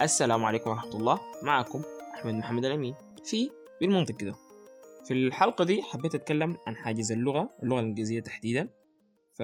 [0.00, 1.20] السلام عليكم ورحمة الله.
[1.42, 1.82] معكم
[2.14, 3.50] أحمد محمد الأمين في
[3.80, 4.34] بالمنطق كده
[5.06, 8.70] في الحلقة دي حبيت أتكلم عن حاجز اللغة اللغة الإنجليزية تحديدا.
[9.34, 9.40] ف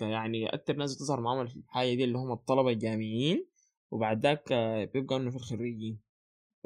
[0.00, 3.46] يعني أكتر ناس بتظهر معاهم الحاجة دي اللي هم الطلبة الجامعيين
[3.90, 4.52] وبعد ذاك
[4.94, 6.00] بيبقى إنه في الخريجين.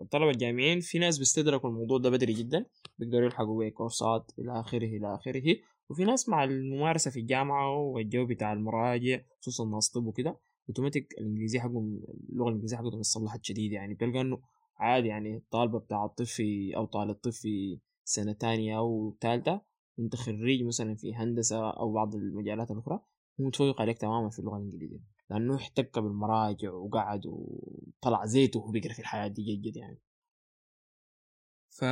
[0.02, 2.66] الطلبة الجامعيين في ناس بيستدركوا الموضوع ده بدري جدا
[2.98, 5.56] بيقدروا يلحقوا بيه كورسات إلى آخره إلى آخره.
[5.90, 10.40] وفي ناس مع الممارسة في الجامعة والجو بتاع المراجع خصوصا ناس طب وكده.
[10.70, 12.00] اوتوماتيك الإنجليزي حقهم
[12.32, 13.94] اللغة الإنجليزية حقهم اتصلحت شديد يعني.
[13.94, 14.40] بلقى إنه
[14.76, 19.60] عادي يعني الطالبه بتاع الطب في أو طالب الطب في سنة تانية أو ثالثه
[19.98, 23.00] انت خريج مثلا في هندسة أو بعض المجالات الأخرى
[23.40, 25.00] هو متفوق عليك تماما في اللغة الإنجليزية.
[25.30, 29.98] لأنه احتك بالمراجع وقعد وطلع زيته وهو بيقرأ في الحياة دي جد يعني.
[31.70, 31.84] ف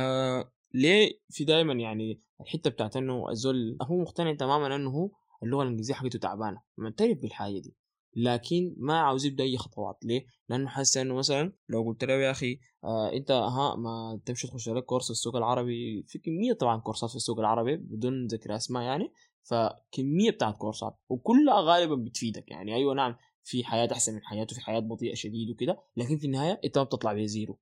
[0.73, 5.09] ليه في دائما يعني الحتة بتاعت إنه الزول هو مقتنع تماما إنه هو
[5.43, 6.61] اللغة الإنجليزية حقته تعبانة.
[6.77, 7.75] معترف بالحاجة دي.
[8.15, 9.97] لكن ما عاوز يبدأ أي خطوات.
[10.03, 14.47] ليه؟ لأنه حاسس إنه مثلا لو قلت له يا أخي آه أنت ها ما تمشي
[14.47, 16.03] تخش لك كورس في السوق العربي.
[16.07, 19.13] في كمية طبعا كورسات في السوق العربي بدون ذكر أسماء يعني.
[19.43, 20.95] فكمية بتاعت كورسات.
[21.09, 22.75] وكلها غالبا بتفيدك يعني.
[22.75, 25.79] أيوه نعم في حياة أحسن من حياته في حياة بطيئة شديد وكده.
[25.97, 27.59] لكن في النهاية أنت ما بتطلع بزيرو.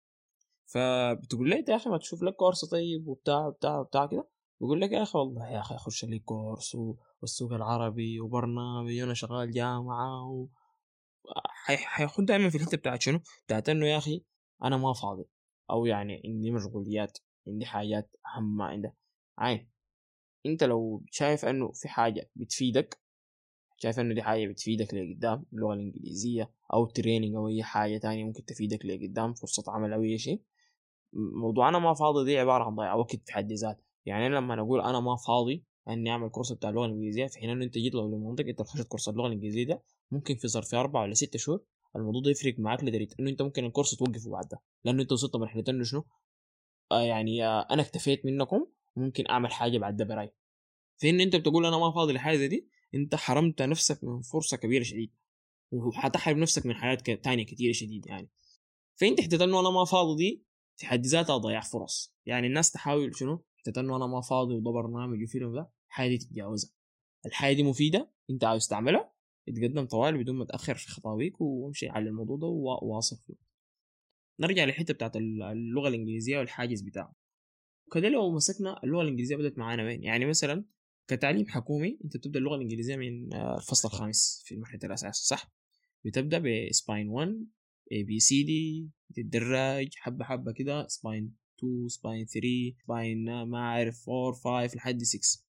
[0.66, 4.30] فبتقول لي أنت يا أخي ما تشوف لك كورس طيب وبتاع وبتاع وبتاع كده؟
[4.62, 6.76] بيقول لك يا أخي والله يا أخي أخش لي كورس
[7.22, 10.48] والسوق العربي وبرنامج وأنا شغال جامعة و...
[11.68, 14.24] حيكون دائما في الحتة بتاعت شنو؟ بتاعت إنه يا أخي
[14.64, 15.26] أنا ما فاضي
[15.70, 18.94] أو يعني عندي مشغوليات عندي حاجات أهم ما عندها
[19.38, 19.70] عين
[20.46, 23.02] أنت لو شايف إنه في حاجة بتفيدك
[23.78, 28.46] شايف إنه دي حاجة بتفيدك لقدام اللغة الإنجليزية أو تريننج أو أي حاجة تانية ممكن
[28.46, 30.42] تفيدك لقدام فرصة عمل أو أي شيء
[31.14, 34.82] موضوع أنا ما فاضي دي عبارة عن ضياع وقت في حد ذاته يعني لما أقول
[34.82, 38.08] أنا ما فاضي اني اعمل كورس بتاع اللغة الإنجليزية في حين إنه أنت جيت لو
[38.08, 41.64] لمنطقه أنت خشيت كورس اللغة الإنجليزية ده ممكن في ظرف أربع ولا ستة شهور
[41.96, 45.36] الموضوع ده يفرق معاك لدرجة إنه أنت ممكن الكورس توقفه بعد ده لأنه أنت وصلت
[45.36, 46.06] مرحلة إنه شنو؟
[46.92, 48.66] آه يعني آه أنا اكتفيت منكم
[48.96, 50.34] ممكن أعمل حاجة بعد ده براي.
[50.98, 54.84] في ان أنت بتقول أنا ما فاضي لحاجة دي أنت حرمت نفسك من فرصة كبيرة
[54.84, 55.12] شديد
[55.72, 58.30] وحتحرم نفسك من حياه تانية كتيرة شديد يعني.
[58.96, 60.44] فانت حتة إنه أنا ما فاضي دي
[60.76, 62.14] في حد ذاتها ضياع فرص.
[62.26, 66.18] يعني الناس تحاول شنو؟ حتة إنه أنا ما فاضي وده برنامج وفيلم ده الحاجة دي
[66.18, 66.72] تتجاوزها.
[67.26, 69.14] الحاجة دي مفيدة أنت عاوز تعملها
[69.50, 73.36] اتقدم طوال بدون ما تأخر في خطاويك وامشي على الموضوع ده وواصل فيه.
[74.40, 77.16] نرجع للحتة بتاعت اللغة الإنجليزية والحاجز بتاعه
[77.94, 80.66] كده لو مسكنا اللغة الإنجليزية بدأت معانا وين؟ يعني مثلا
[81.08, 85.52] كتعليم حكومي أنت بتبدأ اللغة الإنجليزية من الفصل الخامس في مرحله الاساس صح؟
[86.06, 86.40] بتبدأ
[86.70, 87.46] ب Spine 1
[87.92, 94.10] A B C D تتدرج حبة حبة كده Spine 2 Spine 3 Spine ما أعرف
[94.10, 95.44] 4 5 لحد 6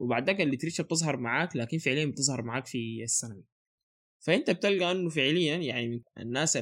[0.00, 3.44] وبعد ذاك ال literature بتظهر معاك لكن فعليا بتظهر معاك في الثانوي.
[4.20, 6.56] فأنت بتلقى إنه فعليا يعني الناس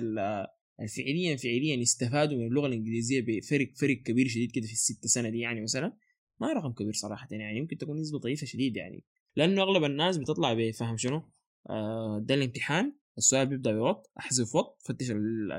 [0.81, 5.39] الفعليا فعليا استفادوا من اللغة الإنجليزية بفرق فرق كبير شديد كده في الست سنة دي
[5.39, 5.97] يعني مثلا.
[6.41, 9.05] ما رقم كبير صراحة يعني يمكن تكون نسبة ضعيفة شديد يعني.
[9.37, 11.23] لأنه أغلب الناس بتطلع بفهم شنو؟
[11.71, 15.11] آه ده الامتحان السؤال بيبدأ بوط أحذف وط فتش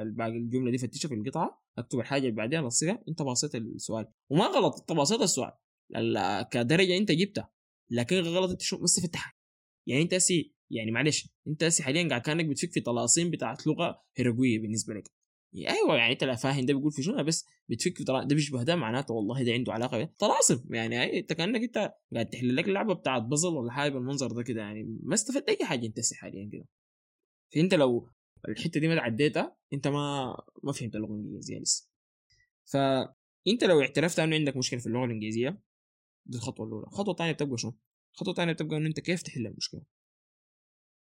[0.05, 1.66] باقي الجملة دي فتشها في القطعة.
[1.77, 4.07] اكتب الحاجة اللي بعدها لصقها انت باصيت السؤال.
[4.29, 5.51] وما غلط انت باصيت السؤال.
[6.51, 7.51] كدرجة انت جبتها.
[7.89, 9.33] لكن غلط انت شو بس فتحها
[9.87, 14.03] يعني انت هسي يعني معلش انت هسي حاليا قاعد كأنك بتفك في طلاسم بتاعت لغة
[14.17, 15.11] هيروغويه بالنسبة لك.
[15.55, 18.63] أيوه يعني انت لا فاهم ده بيقول في شنو بس بتفك في طلاسم ده بيشبه
[18.63, 22.93] ده معناته والله ده عنده علاقة طلاسم يعني انت كأنك انت قاعد تحل لك لعبه
[22.93, 26.65] بتاعت بزل ولا حاجة بالمنظر ده كده يعني ما استفدت أي حاجة انت حاليا كده.
[27.55, 28.09] فأنت لو
[28.47, 31.89] الحتة دي ما عديتها انت ما ما فهمت اللغة الإنجليزية لسه.
[32.65, 35.61] فانت لو اعترفت انه عندك مشكلة في اللغة الإنجليزية
[36.25, 36.87] دي الخطوة الأولى.
[36.87, 37.77] الخطوة الثانية بتبقى شنو؟
[38.13, 39.81] الخطوة الثانية بتبقى إنه أنت كيف تحل المشكلة.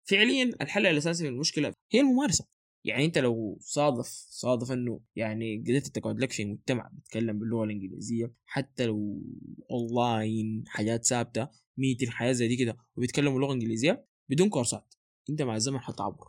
[0.04, 2.47] فعليا الحل الأساسي في المشكلة هي الممارسة.
[2.84, 8.33] يعني أنت لو صادف صادف إنه يعني قدرت تقعد لك في مجتمع بيتكلم باللغة الإنجليزية
[8.47, 9.22] حتى لو
[9.71, 14.95] اونلاين حاجات ثابتة ميتين حياه زي دي كده وبيتكلموا اللغة الإنجليزية بدون كورسات.
[15.30, 16.28] أنت مع الزمن حتعبر.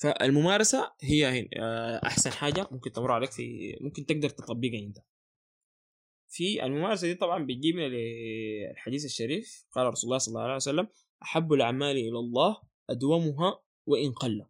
[0.00, 1.48] فالممارسة هي
[2.04, 4.98] أحسن حاجة ممكن تمر عليك في ممكن تقدر تطبقها أنت.
[6.28, 10.88] في الممارسة دي طبعا بتجيبنا للحديث الشريف قال رسول الله صلى الله عليه وسلم
[11.22, 12.60] أحب الأعمال إلى الله
[12.90, 14.46] أدومها وإن قل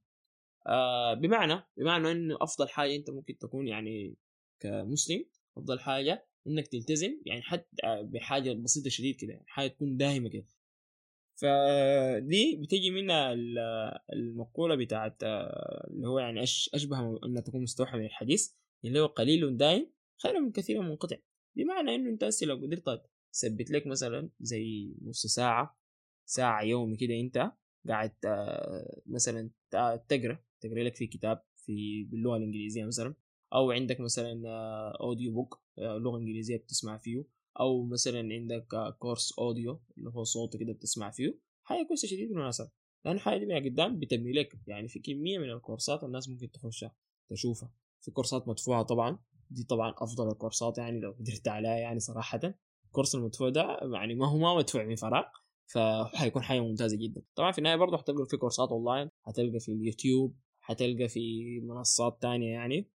[0.66, 4.16] آه بمعنى بمعنى انه أفضل حاجة أنت ممكن تكون يعني
[4.60, 5.24] كمسلم
[5.56, 7.66] أفضل حاجة إنك تلتزم يعني حتى
[8.02, 10.46] بحاجة بسيطة شديد كده يعني حاجة تكون دائمه كده.
[11.40, 13.32] فدي بتجي منها
[14.12, 18.52] المقولة بتاعت اللي هو يعني أشبه أنها تكون مستوحى من الحديث
[18.84, 19.90] اللي هو قليل دائم
[20.22, 21.16] خير من كثير منقطع.
[21.56, 23.02] بمعنى إنه أنت لو قدرت
[23.32, 25.78] تثبت لك مثلا زي نص ساعة
[26.26, 27.52] ساعة يومي كده أنت
[27.88, 28.12] قاعد
[29.06, 29.50] مثلا
[30.08, 33.14] تقرأ تقرأ لك في كتاب في باللغة الإنجليزية مثلا
[33.52, 34.42] أو عندك مثلا
[35.00, 37.37] audio book لغة إنجليزية بتسمع فيه.
[37.60, 42.70] أو مثلا عندك كورس audio اللي هو صوت كده بتسمع فيه حاجة كويسة شديد بالمناسبة.
[43.04, 46.94] لأن الحاجة دي من قدام بتبني لك يعني في كمية من الكورسات الناس ممكن تخشها
[47.30, 47.72] تشوفها.
[48.00, 49.18] في كورسات مدفوعة طبعا
[49.50, 52.40] دي طبعا أفضل الكورسات يعني لو قدرت عليها يعني صراحة.
[52.86, 55.24] الكورس المدفوع ده يعني ما هو ما مدفوع من فراغ
[55.66, 57.22] فحيكون حاجة ممتازة جدا.
[57.34, 62.52] طبعا في النهاية برضه حتلقى في كورسات أونلاين حتلقى في اليوتيوب حتلقى في منصات تانية
[62.52, 62.90] يعني.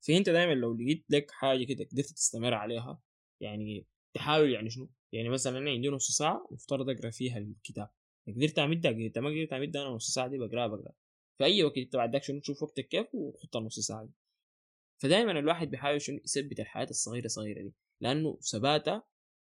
[0.00, 3.00] فأنت دائما لو لقيت لك حاجة كده قدرت تستمر عليها
[3.42, 7.90] يعني تحاول يعني شنو؟ يعني مثلا أنا عندي نص ساعة مفترض أقرأ فيها الكتاب.
[8.28, 10.92] قدرت امدها قدرت ما قدرت امدها أنا نص ساعة دي بقرا بقرا
[11.38, 14.12] في أي وقت انت بعدك شنو؟ تشوف وقتك كيف وخط النص ساعة دي.
[15.02, 17.74] فدائما الواحد بيحاول شنو؟ يثبت الحياة الصغيرة صغيرة دي.
[18.00, 19.02] لأنه ثباتها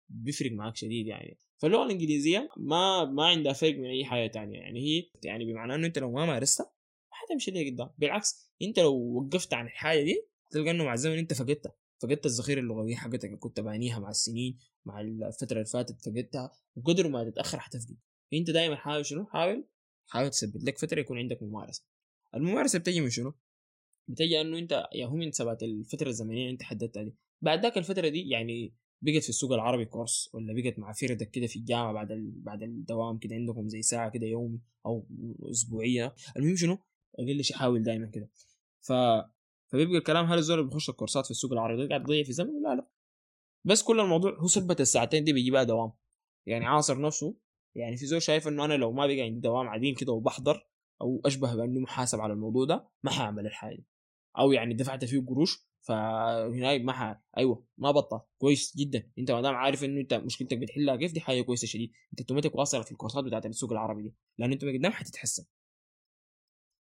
[0.10, 1.38] بيفرق معك شديد يعني.
[1.58, 4.80] فاللغة الإنجليزية ما ما عندها فرق من أي حاجة تانية يعني.
[4.80, 6.66] هي يعني بمعنى إنه أنت لو ما مارستها
[7.12, 7.90] ما حتمشي ليه قدام.
[7.98, 11.74] بالعكس أنت لو وقفت عن الحاجة دي تلقى إنه مع الزمن أنت فقدتها.
[12.02, 17.08] فقدت الذخيرة اللغوية حقتك اللي كنت بانيها مع السنين مع الفترة اللي فاتت فقدتها وقدر
[17.08, 17.98] ما تتأخر حتفقد.
[18.32, 19.68] فأنت دائما حاول شنو؟ حاول
[20.08, 21.86] حاول تثبت لك فترة يكون عندك ممارسة.
[22.36, 23.34] الممارسة بتجي من شنو؟
[24.08, 27.78] بتجي إنه أنت يا هو من ثبات الفترة الزمنية اللي أنت حددتها دي بعد ذاك
[27.78, 31.94] الفترة دي يعني بقت في السوق العربي كورس ولا بقت مع فردك كده في الجامعة
[31.94, 32.32] بعد ال...
[32.32, 35.08] بعد الدوام كده عندكم زي ساعة كده يومي أو
[35.52, 36.16] أسبوعية.
[36.38, 36.78] المهم شنو؟
[37.20, 38.30] أقل شيء حاول دائما كده.
[38.82, 38.92] ف
[39.72, 42.88] فبيبقى الكلام هل الزول بيخش الكورسات في السوق العربي قاعد يضيع في زمن لا لا.
[43.66, 45.92] بس كل الموضوع هو ثبت الساعتين دي بيجيبها دوام.
[46.46, 47.36] يعني عاصر نفسه
[47.76, 50.70] يعني في زول شايف إنه أنا لو ما بقى عندي دوام عديل كده وبحضر
[51.02, 53.84] أو أشبه باني محاسب على الموضوع ده ما حأعمل الحاجة
[54.38, 57.22] أو يعني دفعت فيه قروش فهناك ما ح...
[57.38, 58.20] أيوه ما بطل.
[58.38, 59.12] كويس جدا.
[59.20, 61.92] أنت ما دام عارف إنه أنت مشكلتك بتحلها كيف دي حاجة كويسة شديد.
[62.12, 64.16] أنت أوتوماتيك واصل في الكورسات بتاعت السوق العربي دي.
[64.38, 65.46] لأن أنت قدام حتتحسن.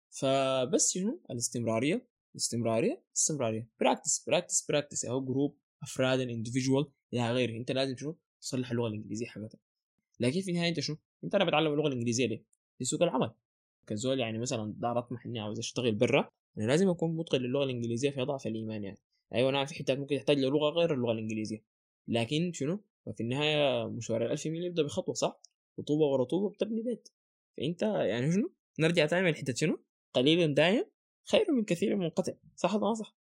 [0.10, 2.08] فبس شنو؟ الاستمرارية.
[2.36, 7.58] استمراريه استمراريه practice practice practice أهو group أفراد individual إلى غيره.
[7.58, 9.60] أنت لازم شنو؟ تصلح اللغة الإنجليزية حقتك.
[10.20, 12.44] لكن في النهاية أنت شنو؟ أنت أنا بتعلم اللغة الإنجليزية ليه؟
[12.82, 13.32] لسوق العمل.
[13.88, 18.10] كزول يعني مثلا دار أطمح إني عاوز أشتغل برا أنا لازم أكون متقن للغة الإنجليزية
[18.10, 19.00] في أضعف الإيمان يعني.
[19.36, 21.64] أيوه نعم في حتات ممكن تحتاج لغه غير اللغة الإنجليزية.
[22.08, 22.84] لكن شنو؟
[23.16, 25.42] في النهاية مشوار الألف ميل يبدأ بخطوة صح؟
[25.80, 27.10] رطوبه ورطوبه بتبني بيت.
[27.58, 29.84] فأنت يعني شنو؟ نرجع تاني من حتة شنو؟
[30.14, 30.86] قليل دايم
[31.32, 33.16] خير من كثير منقطع صح ولا صح؟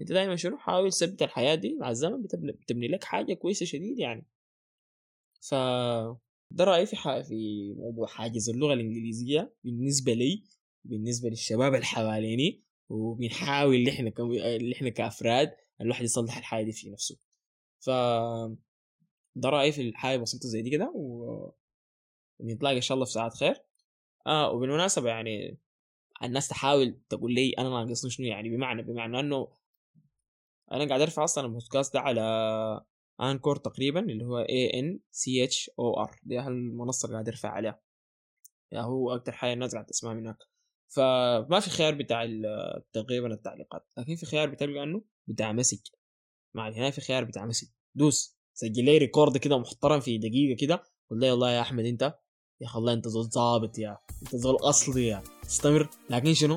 [0.00, 4.26] أنت دائما شنو؟ حاول تثبت الحياة دي مع الزمن بتبني, لك حاجة كويسة شديد يعني.
[5.40, 5.54] ف
[6.50, 10.44] ده رأيي في حاجة في موضوع حاجز اللغة الإنجليزية بالنسبة لي
[10.84, 14.12] بالنسبة للشباب اللي حواليني وبنحاول اللي إحنا.
[14.56, 17.18] اللي إحنا كأفراد الواحد يصلح الحاجة دي في نفسه.
[17.80, 17.90] ف
[19.36, 21.50] ده رأيي في الحاجة بسيطه زي دي كده و...
[22.40, 23.54] ونتلاقى إن شاء الله في ساعات خير.
[24.26, 25.58] آه وبالمناسبة يعني
[26.22, 29.48] الناس تحاول تقول لي أنا ناقصني شنو يعني بمعنى بمعنى إنه
[30.72, 32.20] أنا قاعد أرفع أصلا البودكاست ده على
[33.20, 37.80] Anchor تقريبا اللي هو A N C H O R دي المنصه قاعد أرفع عليها.
[38.72, 40.38] يا هو أكتر حاجة الناس قاعد تسمعها من هناك.
[40.88, 42.26] فما في خيار بتاع
[42.92, 43.88] تقريبا التعليقات.
[43.98, 45.80] لكن في خيار بتلقى إنه بتاع message.
[46.54, 47.68] مع هنا في خيار بتاع message.
[47.94, 50.82] دوس سجل لي record كده محترم في دقيقة كده.
[51.10, 52.18] قول لي والله يا أحمد أنت
[52.60, 55.22] يا أخي والله انت زول ظابط يا انت زول أصلي يا.
[55.46, 56.56] استمر لكن شنو؟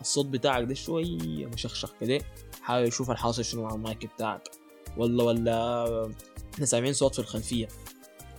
[0.00, 2.18] الصوت بتاعك ده شوية مشخشخ كده.
[2.62, 4.48] حاول يشوف الحاصل شنو مع المايك بتاعك.
[4.96, 6.12] ولا ولا
[6.54, 7.68] إحنا سامعين صوت في الخلفية.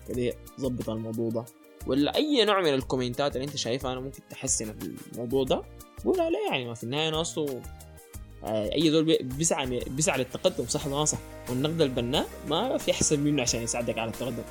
[0.07, 1.45] كده ظبط الموضوع ده.
[1.87, 4.75] ولا أي نوع من الكومنتات اللي انت شايفها أنا ممكن تحسن
[5.13, 5.61] الموضوع ده.
[6.05, 7.61] قول عليه يعني ما في النهاية أنا اصله
[8.43, 11.17] أي زول بيسعى بيسعى للتقدم صح ولا صح؟
[11.49, 14.43] والنقد البناء ما في أحسن منه عشان يساعدك على التقدم.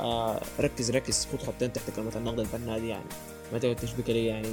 [0.00, 1.28] آه ركز ركز.
[1.32, 3.04] خد خطين تحت كلمه النقد البناء دي يعني.
[3.52, 4.48] ما تقعد تشبك لي يعني.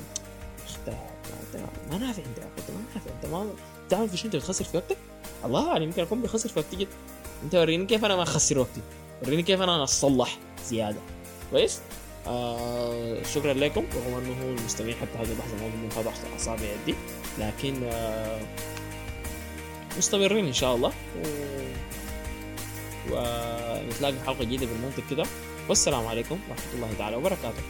[1.92, 3.26] ما نافع أنت يا ما نافع أنت.
[3.34, 3.50] ما
[3.90, 4.98] تعرف إيش أنت بتخسر في وقتك؟
[5.46, 6.88] الله أعلم يمكن أكون بخسر في وقتي
[7.44, 8.82] أنت وريني كيف أنا ما اخسر وقتي.
[9.24, 11.00] وريني كيف أنا اصلح زيادة.
[11.52, 11.80] كويس؟
[12.28, 13.86] آه شكرا لكم.
[13.96, 16.96] رغم أنه هو المستمعين حتى هذه اللحظة ما من هذا أصابع يدي.
[17.40, 18.42] لكن آه
[19.98, 20.90] مستمرين إن شاء الله.
[20.90, 21.24] و...
[23.12, 25.26] ونتلاقى حلقة جديدة بالمنطق كده.
[25.70, 27.64] والسلام عليكم ورحمة الله تعالى وبركاته.